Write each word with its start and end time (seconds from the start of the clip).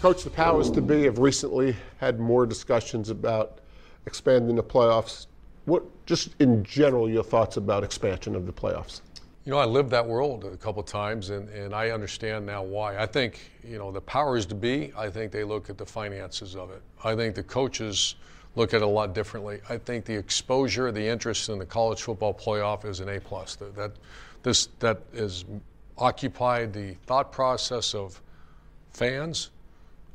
Coach, 0.00 0.22
the 0.22 0.30
powers 0.30 0.70
to 0.70 0.80
be 0.80 1.02
have 1.02 1.18
recently 1.18 1.74
had 1.96 2.20
more 2.20 2.46
discussions 2.46 3.10
about 3.10 3.58
expanding 4.06 4.54
the 4.54 4.62
playoffs. 4.62 5.26
What, 5.64 5.82
just 6.06 6.36
in 6.38 6.62
general, 6.62 7.10
your 7.10 7.24
thoughts 7.24 7.56
about 7.56 7.82
expansion 7.82 8.36
of 8.36 8.46
the 8.46 8.52
playoffs? 8.52 9.00
You 9.44 9.50
know, 9.50 9.58
I 9.58 9.64
lived 9.64 9.90
that 9.90 10.06
world 10.06 10.44
a 10.44 10.56
couple 10.56 10.84
times, 10.84 11.30
and, 11.30 11.48
and 11.48 11.74
I 11.74 11.90
understand 11.90 12.46
now 12.46 12.62
why. 12.62 12.96
I 12.96 13.06
think, 13.06 13.50
you 13.64 13.76
know, 13.76 13.90
the 13.90 14.00
powers 14.00 14.46
to 14.46 14.54
be, 14.54 14.92
I 14.96 15.10
think 15.10 15.32
they 15.32 15.42
look 15.42 15.68
at 15.68 15.76
the 15.76 15.86
finances 15.86 16.54
of 16.54 16.70
it. 16.70 16.80
I 17.02 17.16
think 17.16 17.34
the 17.34 17.42
coaches 17.42 18.14
look 18.54 18.74
at 18.74 18.82
it 18.82 18.84
a 18.84 18.86
lot 18.86 19.16
differently. 19.16 19.58
I 19.68 19.78
think 19.78 20.04
the 20.04 20.14
exposure, 20.14 20.92
the 20.92 21.04
interest 21.04 21.48
in 21.48 21.58
the 21.58 21.66
college 21.66 22.02
football 22.02 22.34
playoff 22.34 22.84
is 22.84 23.00
an 23.00 23.08
A 23.08 23.18
plus. 23.18 23.56
That, 23.56 23.74
that 23.74 23.92
this 24.44 24.68
that 24.78 25.00
is 25.12 25.44
occupied 25.96 26.72
the 26.72 26.94
thought 27.06 27.32
process 27.32 27.96
of 27.96 28.22
fans, 28.92 29.50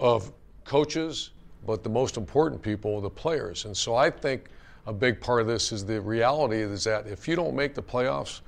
of 0.00 0.32
coaches, 0.64 1.30
but 1.66 1.84
the 1.84 1.90
most 1.90 2.16
important 2.16 2.60
people, 2.62 3.00
the 3.00 3.10
players. 3.10 3.66
And 3.66 3.76
so 3.76 3.94
I 3.94 4.10
think 4.10 4.48
a 4.86 4.92
big 4.92 5.20
part 5.20 5.42
of 5.42 5.46
this 5.46 5.72
is 5.72 5.84
the 5.84 6.00
reality 6.00 6.56
is 6.56 6.82
that 6.84 7.06
if 7.06 7.28
you 7.28 7.36
don't 7.36 7.54
make 7.54 7.74
the 7.74 7.82
playoffs, 7.82 8.40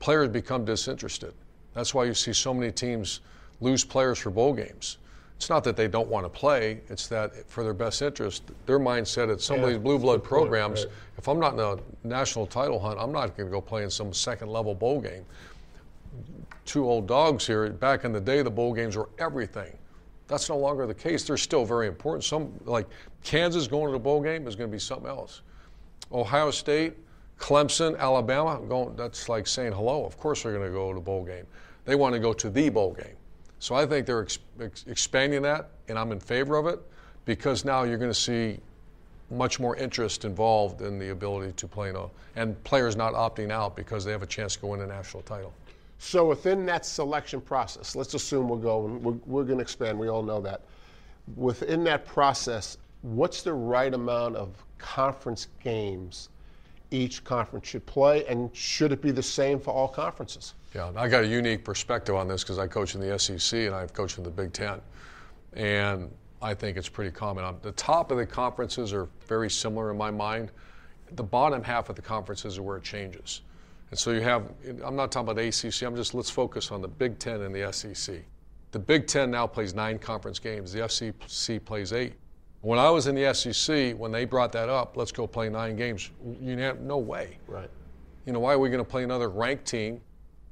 players 0.00 0.28
become 0.28 0.64
disinterested. 0.64 1.34
That's 1.74 1.94
why 1.94 2.04
you 2.04 2.14
see 2.14 2.32
so 2.32 2.54
many 2.54 2.72
teams 2.72 3.20
lose 3.60 3.84
players 3.84 4.18
for 4.18 4.30
bowl 4.30 4.54
games. 4.54 4.96
It's 5.36 5.50
not 5.50 5.64
that 5.64 5.76
they 5.76 5.86
don't 5.86 6.08
want 6.08 6.24
to 6.24 6.30
play, 6.30 6.80
it's 6.88 7.08
that 7.08 7.46
for 7.46 7.62
their 7.62 7.74
best 7.74 8.00
interest, 8.00 8.42
their 8.64 8.78
mindset 8.78 9.30
at 9.30 9.42
some 9.42 9.58
Yeah, 9.58 9.64
of 9.64 9.68
these 9.68 9.78
blue 9.78 9.98
blood 9.98 10.20
point, 10.20 10.28
programs, 10.28 10.86
right. 10.86 10.94
if 11.18 11.28
I'm 11.28 11.38
not 11.38 11.52
in 11.52 11.60
a 11.60 11.76
national 12.04 12.46
title 12.46 12.80
hunt, 12.80 12.98
I'm 12.98 13.12
not 13.12 13.36
going 13.36 13.46
to 13.46 13.52
go 13.52 13.60
play 13.60 13.84
in 13.84 13.90
some 13.90 14.14
second 14.14 14.48
level 14.48 14.74
bowl 14.74 14.98
game. 14.98 15.26
Two 16.64 16.88
old 16.88 17.06
dogs 17.06 17.46
here, 17.46 17.68
back 17.68 18.04
in 18.04 18.12
the 18.12 18.20
day, 18.20 18.40
the 18.40 18.50
bowl 18.50 18.72
games 18.72 18.96
were 18.96 19.10
everything. 19.18 19.76
That's 20.28 20.48
no 20.48 20.56
longer 20.56 20.86
the 20.86 20.94
case. 20.94 21.24
They're 21.24 21.36
still 21.36 21.64
very 21.64 21.86
important. 21.86 22.24
Some, 22.24 22.52
like 22.64 22.86
Kansas 23.22 23.68
going 23.68 23.86
to 23.86 23.92
the 23.92 23.98
bowl 23.98 24.20
game, 24.20 24.46
is 24.46 24.56
going 24.56 24.70
to 24.70 24.74
be 24.74 24.80
something 24.80 25.08
else. 25.08 25.42
Ohio 26.12 26.50
State, 26.50 26.94
Clemson, 27.38 27.98
Alabama, 27.98 28.60
going, 28.68 28.96
that's 28.96 29.28
like 29.28 29.46
saying 29.46 29.72
hello. 29.72 30.04
Of 30.04 30.18
course 30.18 30.42
they're 30.42 30.52
going 30.52 30.66
to 30.66 30.72
go 30.72 30.90
to 30.90 30.94
the 30.94 31.04
bowl 31.04 31.24
game. 31.24 31.46
They 31.84 31.94
want 31.94 32.14
to 32.14 32.18
go 32.18 32.32
to 32.32 32.50
the 32.50 32.68
bowl 32.68 32.94
game. 32.94 33.16
So 33.58 33.74
I 33.74 33.86
think 33.86 34.06
they're 34.06 34.22
ex- 34.22 34.38
ex- 34.60 34.84
expanding 34.86 35.42
that, 35.42 35.70
and 35.88 35.98
I'm 35.98 36.12
in 36.12 36.20
favor 36.20 36.56
of 36.56 36.66
it 36.66 36.80
because 37.24 37.64
now 37.64 37.84
you're 37.84 37.98
going 37.98 38.10
to 38.10 38.14
see 38.14 38.58
much 39.30 39.58
more 39.58 39.76
interest 39.76 40.24
involved 40.24 40.82
in 40.82 40.98
the 40.98 41.10
ability 41.10 41.52
to 41.52 41.66
play 41.66 41.90
a, 41.90 42.06
and 42.36 42.62
players 42.64 42.96
not 42.96 43.14
opting 43.14 43.50
out 43.50 43.74
because 43.74 44.04
they 44.04 44.12
have 44.12 44.22
a 44.22 44.26
chance 44.26 44.54
to 44.54 44.60
go 44.60 44.68
win 44.68 44.80
a 44.80 44.86
national 44.86 45.22
title. 45.22 45.52
So 45.98 46.28
within 46.28 46.66
that 46.66 46.84
selection 46.84 47.40
process, 47.40 47.96
let's 47.96 48.14
assume 48.14 48.48
we're 48.48 48.58
going, 48.58 49.02
we're, 49.02 49.18
we're 49.24 49.44
going 49.44 49.58
to 49.58 49.62
expand. 49.62 49.98
We 49.98 50.08
all 50.08 50.22
know 50.22 50.40
that. 50.42 50.62
Within 51.36 51.84
that 51.84 52.06
process, 52.06 52.78
what's 53.02 53.42
the 53.42 53.52
right 53.52 53.92
amount 53.92 54.36
of 54.36 54.64
conference 54.78 55.48
games 55.62 56.28
each 56.92 57.24
conference 57.24 57.66
should 57.66 57.84
play, 57.86 58.24
and 58.26 58.54
should 58.54 58.92
it 58.92 59.02
be 59.02 59.10
the 59.10 59.22
same 59.22 59.58
for 59.58 59.72
all 59.72 59.88
conferences? 59.88 60.54
Yeah, 60.74 60.92
I 60.94 61.08
got 61.08 61.24
a 61.24 61.26
unique 61.26 61.64
perspective 61.64 62.14
on 62.14 62.28
this 62.28 62.44
because 62.44 62.58
I 62.58 62.66
coach 62.66 62.94
in 62.94 63.00
the 63.00 63.18
SEC 63.18 63.60
and 63.60 63.74
I've 63.74 63.92
coached 63.92 64.18
in 64.18 64.24
the 64.24 64.30
Big 64.30 64.52
Ten. 64.52 64.80
And 65.54 66.10
I 66.40 66.54
think 66.54 66.76
it's 66.76 66.88
pretty 66.88 67.10
common. 67.10 67.44
Um, 67.44 67.56
The 67.62 67.72
top 67.72 68.10
of 68.10 68.18
the 68.18 68.26
conferences 68.26 68.92
are 68.92 69.08
very 69.26 69.50
similar 69.50 69.90
in 69.90 69.96
my 69.96 70.10
mind. 70.10 70.52
The 71.12 71.22
bottom 71.22 71.62
half 71.62 71.88
of 71.88 71.96
the 71.96 72.02
conferences 72.02 72.54
is 72.54 72.60
where 72.60 72.76
it 72.76 72.84
changes. 72.84 73.40
And 73.90 73.98
so 73.98 74.10
you 74.10 74.20
have, 74.20 74.50
I'm 74.84 74.96
not 74.96 75.12
talking 75.12 75.30
about 75.30 75.42
ACC, 75.42 75.82
I'm 75.82 75.96
just, 75.96 76.14
let's 76.14 76.30
focus 76.30 76.70
on 76.70 76.82
the 76.82 76.88
Big 76.88 77.18
Ten 77.18 77.42
and 77.42 77.54
the 77.54 77.72
SEC. 77.72 78.16
The 78.72 78.78
Big 78.78 79.06
Ten 79.06 79.30
now 79.30 79.46
plays 79.46 79.74
nine 79.74 79.98
conference 79.98 80.38
games, 80.38 80.72
the 80.72 80.88
SEC 80.88 81.64
plays 81.64 81.92
eight. 81.92 82.14
When 82.62 82.78
I 82.78 82.90
was 82.90 83.06
in 83.06 83.14
the 83.14 83.32
SEC, 83.32 83.96
when 83.96 84.10
they 84.10 84.24
brought 84.24 84.50
that 84.52 84.68
up, 84.68 84.96
let's 84.96 85.12
go 85.12 85.26
play 85.26 85.48
nine 85.48 85.76
games, 85.76 86.10
you 86.40 86.58
have 86.58 86.80
no 86.80 86.98
way. 86.98 87.38
Right. 87.46 87.70
You 88.24 88.32
know, 88.32 88.40
why 88.40 88.54
are 88.54 88.58
we 88.58 88.70
going 88.70 88.84
to 88.84 88.90
play 88.90 89.04
another 89.04 89.28
ranked 89.28 89.66
team? 89.66 90.00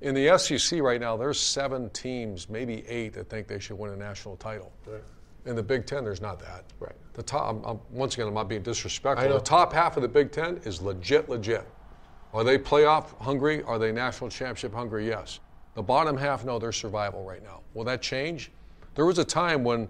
In 0.00 0.14
the 0.14 0.38
SEC 0.38 0.80
right 0.80 1.00
now, 1.00 1.16
there's 1.16 1.40
seven 1.40 1.90
teams, 1.90 2.48
maybe 2.48 2.86
eight, 2.86 3.14
that 3.14 3.28
think 3.28 3.48
they 3.48 3.58
should 3.58 3.78
win 3.78 3.92
a 3.92 3.96
national 3.96 4.36
title. 4.36 4.70
Right. 4.86 5.02
In 5.46 5.56
the 5.56 5.62
Big 5.62 5.86
Ten, 5.86 6.04
there's 6.04 6.20
not 6.20 6.38
that. 6.40 6.64
Right. 6.78 6.94
The 7.14 7.22
top, 7.22 7.50
I'm, 7.50 7.64
I'm, 7.64 7.80
once 7.90 8.14
again, 8.14 8.28
I'm 8.28 8.34
not 8.34 8.48
being 8.48 8.62
disrespectful. 8.62 9.24
I 9.24 9.28
know. 9.28 9.38
The 9.38 9.44
top 9.44 9.72
half 9.72 9.96
of 9.96 10.02
the 10.02 10.08
Big 10.08 10.30
Ten 10.30 10.58
is 10.64 10.80
legit, 10.80 11.28
legit. 11.28 11.66
Are 12.34 12.42
they 12.42 12.58
playoff 12.58 13.16
hungry? 13.20 13.62
Are 13.62 13.78
they 13.78 13.92
national 13.92 14.28
championship 14.28 14.74
hungry? 14.74 15.06
Yes. 15.06 15.38
The 15.74 15.82
bottom 15.82 16.16
half, 16.16 16.44
no, 16.44 16.58
they're 16.58 16.72
survival 16.72 17.24
right 17.24 17.42
now. 17.42 17.60
Will 17.74 17.84
that 17.84 18.02
change? 18.02 18.50
There 18.96 19.06
was 19.06 19.18
a 19.18 19.24
time 19.24 19.62
when 19.62 19.88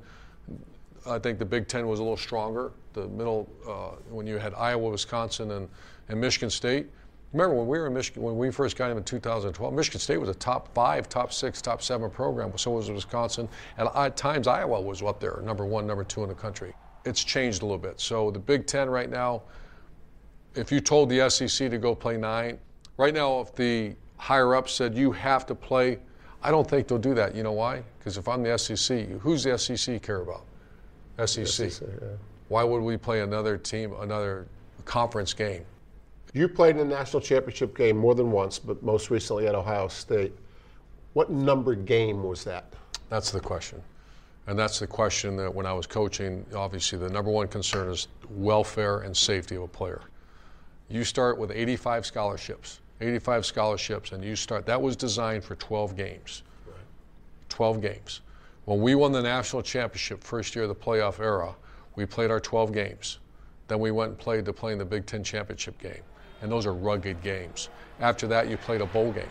I 1.06 1.18
think 1.18 1.38
the 1.38 1.44
Big 1.44 1.68
Ten 1.68 1.86
was 1.86 2.00
a 2.00 2.02
little 2.02 2.18
stronger. 2.18 2.72
The 2.92 3.08
middle, 3.08 3.48
uh, 3.66 3.96
when 4.10 4.26
you 4.26 4.36
had 4.36 4.52
Iowa, 4.54 4.90
Wisconsin, 4.90 5.50
and, 5.52 5.68
and 6.08 6.20
Michigan 6.20 6.50
State. 6.50 6.86
Remember 7.32 7.56
when 7.56 7.66
we 7.66 7.78
were 7.78 7.88
in 7.88 7.94
Michigan, 7.94 8.22
when 8.22 8.36
we 8.36 8.50
first 8.50 8.76
got 8.76 8.90
him 8.90 8.98
in 8.98 9.04
2012, 9.04 9.74
Michigan 9.74 10.00
State 10.00 10.18
was 10.18 10.28
a 10.28 10.34
top 10.34 10.72
five, 10.74 11.08
top 11.08 11.32
six, 11.32 11.60
top 11.60 11.82
seven 11.82 12.10
program. 12.10 12.56
So 12.56 12.70
was 12.72 12.90
Wisconsin. 12.90 13.48
And 13.78 13.88
at 13.94 14.16
times, 14.16 14.46
Iowa 14.46 14.80
was 14.80 15.02
up 15.02 15.18
there, 15.18 15.40
number 15.42 15.64
one, 15.64 15.86
number 15.86 16.04
two 16.04 16.22
in 16.22 16.28
the 16.28 16.34
country. 16.34 16.74
It's 17.04 17.24
changed 17.24 17.62
a 17.62 17.64
little 17.64 17.78
bit. 17.78 18.00
So 18.00 18.30
the 18.30 18.38
Big 18.38 18.66
Ten 18.66 18.88
right 18.88 19.10
now, 19.10 19.42
if 20.54 20.70
you 20.70 20.80
told 20.80 21.08
the 21.08 21.28
SEC 21.28 21.70
to 21.70 21.78
go 21.78 21.94
play 21.94 22.16
nine, 22.16 22.58
right 22.96 23.14
now, 23.14 23.40
if 23.40 23.54
the 23.54 23.94
higher 24.16 24.54
up 24.54 24.68
said 24.68 24.94
you 24.94 25.12
have 25.12 25.46
to 25.46 25.54
play, 25.54 25.98
I 26.42 26.50
don't 26.50 26.68
think 26.68 26.88
they'll 26.88 26.98
do 26.98 27.14
that. 27.14 27.34
You 27.34 27.42
know 27.42 27.52
why? 27.52 27.82
Because 27.98 28.16
if 28.18 28.28
I'm 28.28 28.42
the 28.42 28.56
SEC, 28.58 29.08
who's 29.20 29.44
the 29.44 29.58
SEC 29.58 30.02
care 30.02 30.20
about? 30.20 30.44
SEC. 31.26 31.46
SEC, 31.46 31.80
yeah. 31.80 32.08
Why 32.48 32.62
would 32.62 32.82
we 32.82 32.96
play 32.96 33.22
another 33.22 33.56
team, 33.56 33.94
another 34.00 34.46
conference 34.84 35.32
game? 35.32 35.64
You 36.34 36.48
played 36.48 36.76
in 36.76 36.88
the 36.88 36.94
national 36.96 37.22
championship 37.22 37.76
game 37.76 37.96
more 37.96 38.14
than 38.14 38.30
once, 38.30 38.58
but 38.58 38.82
most 38.82 39.10
recently 39.10 39.46
at 39.46 39.54
Ohio 39.54 39.88
State. 39.88 40.34
What 41.14 41.30
number 41.30 41.74
game 41.74 42.22
was 42.22 42.44
that? 42.44 42.72
That's 43.08 43.30
the 43.30 43.40
question. 43.40 43.80
And 44.46 44.58
that's 44.58 44.78
the 44.78 44.86
question 44.86 45.36
that 45.36 45.54
when 45.54 45.64
I 45.64 45.72
was 45.72 45.86
coaching, 45.86 46.44
obviously 46.54 46.98
the 46.98 47.08
number 47.08 47.30
one 47.30 47.48
concern 47.48 47.88
is 47.88 48.08
welfare 48.28 49.00
and 49.00 49.16
safety 49.16 49.54
of 49.54 49.62
a 49.62 49.68
player. 49.68 50.02
You 50.88 51.02
start 51.02 51.38
with 51.38 51.50
85 51.50 52.04
scholarships, 52.04 52.80
85 53.00 53.46
scholarships, 53.46 54.12
and 54.12 54.22
you 54.22 54.36
start, 54.36 54.66
that 54.66 54.80
was 54.80 54.96
designed 54.96 55.42
for 55.42 55.54
12 55.56 55.96
games. 55.96 56.42
12 57.48 57.80
games. 57.80 58.20
When 58.66 58.80
we 58.80 58.94
won 58.94 59.12
the 59.12 59.22
national 59.22 59.62
championship 59.62 60.22
first 60.22 60.54
year 60.54 60.64
of 60.64 60.68
the 60.68 60.74
playoff 60.74 61.20
era, 61.20 61.54
we 61.96 62.04
played 62.04 62.30
our 62.30 62.40
12 62.40 62.72
games. 62.72 63.18
Then 63.68 63.80
we 63.80 63.92
went 63.92 64.10
and 64.10 64.18
played 64.18 64.44
to 64.44 64.52
play 64.52 64.72
in 64.72 64.78
the 64.78 64.84
Big 64.84 65.06
Ten 65.06 65.24
championship 65.24 65.78
game. 65.78 66.02
And 66.42 66.52
those 66.52 66.66
are 66.66 66.74
rugged 66.74 67.22
games. 67.22 67.70
After 68.00 68.26
that, 68.26 68.48
you 68.48 68.56
played 68.58 68.82
a 68.82 68.86
bowl 68.86 69.12
game, 69.12 69.30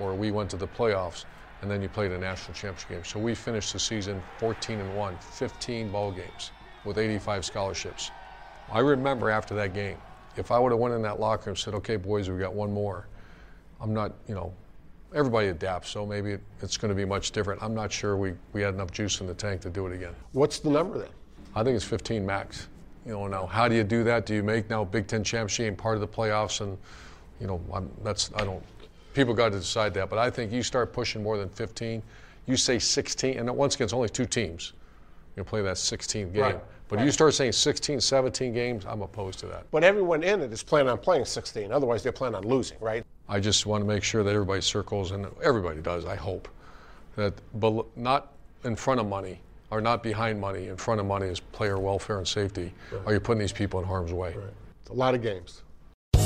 or 0.00 0.14
we 0.14 0.30
went 0.30 0.48
to 0.50 0.56
the 0.56 0.68
playoffs, 0.68 1.24
and 1.60 1.70
then 1.70 1.82
you 1.82 1.88
played 1.88 2.12
a 2.12 2.18
national 2.18 2.54
championship 2.54 2.88
game. 2.88 3.04
So 3.04 3.18
we 3.18 3.34
finished 3.34 3.72
the 3.74 3.78
season 3.78 4.22
14 4.38 4.80
and 4.80 4.96
1, 4.96 5.18
15 5.18 5.90
bowl 5.90 6.12
games 6.12 6.50
with 6.84 6.96
85 6.96 7.44
scholarships. 7.44 8.10
I 8.72 8.78
remember 8.78 9.28
after 9.28 9.54
that 9.56 9.74
game, 9.74 9.98
if 10.36 10.50
I 10.50 10.58
would 10.58 10.72
have 10.72 10.80
went 10.80 10.94
in 10.94 11.02
that 11.02 11.20
locker 11.20 11.46
room 11.46 11.52
and 11.52 11.58
said, 11.58 11.74
okay, 11.74 11.96
boys, 11.96 12.28
we 12.28 12.38
got 12.38 12.54
one 12.54 12.72
more, 12.72 13.06
I'm 13.80 13.92
not, 13.92 14.12
you 14.28 14.34
know, 14.34 14.52
everybody 15.14 15.48
adapts, 15.48 15.90
so 15.90 16.04
maybe 16.04 16.38
it's 16.60 16.76
going 16.76 16.90
to 16.90 16.94
be 16.94 17.04
much 17.04 17.30
different. 17.30 17.62
I'm 17.62 17.74
not 17.74 17.92
sure 17.92 18.16
we, 18.16 18.32
we 18.52 18.62
had 18.62 18.74
enough 18.74 18.90
juice 18.90 19.20
in 19.20 19.26
the 19.26 19.34
tank 19.34 19.60
to 19.62 19.70
do 19.70 19.86
it 19.86 19.94
again. 19.94 20.14
What's 20.32 20.58
the 20.58 20.70
number 20.70 20.98
then? 20.98 21.08
I 21.54 21.62
think 21.62 21.76
it's 21.76 21.84
15 21.84 22.26
max. 22.26 22.68
You 23.06 23.12
know, 23.12 23.26
now 23.26 23.46
how 23.46 23.68
do 23.68 23.74
you 23.74 23.84
do 23.84 24.02
that? 24.04 24.26
Do 24.26 24.34
you 24.34 24.42
make 24.42 24.70
now 24.70 24.84
Big 24.84 25.06
Ten 25.06 25.22
championship 25.22 25.76
part 25.76 25.94
of 25.94 26.00
the 26.00 26.08
playoffs? 26.08 26.60
And 26.62 26.78
you 27.40 27.46
know, 27.46 27.60
I'm, 27.72 27.90
that's 28.02 28.30
I 28.34 28.44
don't. 28.44 28.62
People 29.12 29.34
got 29.34 29.52
to 29.52 29.58
decide 29.58 29.94
that, 29.94 30.08
but 30.08 30.18
I 30.18 30.30
think 30.30 30.50
you 30.50 30.62
start 30.62 30.92
pushing 30.92 31.22
more 31.22 31.36
than 31.36 31.48
15. 31.50 32.02
You 32.46 32.56
say 32.56 32.78
16, 32.78 33.38
and 33.38 33.50
once 33.56 33.74
again, 33.74 33.84
it's 33.84 33.92
only 33.92 34.08
two 34.08 34.26
teams. 34.26 34.72
You 35.36 35.44
play 35.44 35.62
that 35.62 35.76
16th 35.76 36.32
game. 36.32 36.42
Right, 36.42 36.60
But 36.88 36.96
right. 36.96 37.06
you 37.06 37.12
start 37.12 37.34
saying 37.34 37.52
16, 37.52 38.00
17 38.00 38.52
games, 38.52 38.84
I'm 38.86 39.02
opposed 39.02 39.38
to 39.40 39.46
that. 39.46 39.64
But 39.70 39.84
everyone 39.84 40.22
in 40.22 40.42
it 40.42 40.52
is 40.52 40.62
planning 40.62 40.90
on 40.90 40.98
playing 40.98 41.24
16. 41.24 41.72
Otherwise, 41.72 42.02
they 42.02 42.12
plan 42.12 42.34
on 42.34 42.44
losing, 42.44 42.78
right? 42.80 43.04
I 43.28 43.40
just 43.40 43.64
want 43.64 43.82
to 43.82 43.86
make 43.86 44.04
sure 44.04 44.22
that 44.22 44.30
everybody 44.30 44.60
circles, 44.60 45.12
and 45.12 45.26
everybody 45.42 45.80
does, 45.80 46.04
I 46.04 46.16
hope, 46.16 46.48
that 47.16 47.32
bel- 47.54 47.86
not 47.96 48.32
in 48.64 48.76
front 48.76 49.00
of 49.00 49.06
money 49.06 49.40
or 49.70 49.80
not 49.80 50.02
behind 50.02 50.38
money, 50.38 50.68
in 50.68 50.76
front 50.76 51.00
of 51.00 51.06
money 51.06 51.26
is 51.26 51.40
player 51.40 51.78
welfare 51.78 52.18
and 52.18 52.28
safety. 52.28 52.72
Are 53.06 53.14
you 53.14 53.20
putting 53.20 53.40
these 53.40 53.52
people 53.52 53.80
in 53.80 53.86
harm's 53.86 54.12
way? 54.12 54.36
It's 54.82 54.90
a 54.90 54.94
lot 54.94 55.14
of 55.14 55.22
games. 55.22 55.62